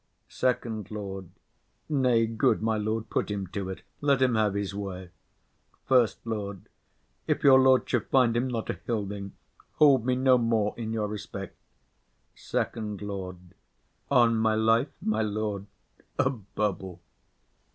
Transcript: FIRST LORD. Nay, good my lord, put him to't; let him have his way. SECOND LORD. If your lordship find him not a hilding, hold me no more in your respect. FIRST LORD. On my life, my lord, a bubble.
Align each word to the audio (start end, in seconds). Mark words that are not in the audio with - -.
FIRST 0.27 0.89
LORD. 0.89 1.29
Nay, 1.87 2.25
good 2.25 2.59
my 2.63 2.75
lord, 2.75 3.11
put 3.11 3.29
him 3.29 3.45
to't; 3.45 3.83
let 4.01 4.19
him 4.19 4.33
have 4.33 4.55
his 4.55 4.73
way. 4.73 5.11
SECOND 5.87 6.15
LORD. 6.25 6.61
If 7.27 7.43
your 7.43 7.59
lordship 7.61 8.09
find 8.09 8.35
him 8.35 8.47
not 8.47 8.71
a 8.71 8.79
hilding, 8.87 9.33
hold 9.73 10.03
me 10.03 10.15
no 10.15 10.39
more 10.39 10.73
in 10.75 10.91
your 10.91 11.07
respect. 11.07 11.55
FIRST 12.33 12.77
LORD. 13.03 13.37
On 14.09 14.35
my 14.37 14.55
life, 14.55 14.89
my 15.03 15.21
lord, 15.21 15.67
a 16.17 16.31
bubble. 16.31 16.99